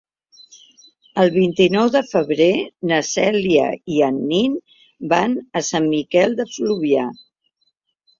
El 1.23 1.27
vint-i-nou 1.33 1.89
de 1.95 1.99
febrer 2.13 2.47
na 2.91 3.01
Cèlia 3.09 3.67
i 3.97 4.01
en 4.07 4.17
Nil 4.31 4.55
van 5.13 5.37
a 5.61 5.63
Sant 5.69 5.87
Miquel 5.93 6.35
de 6.41 6.47
Fluvià. 6.55 7.05